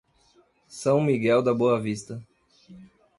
[0.67, 2.23] São Miguel da Boa Vista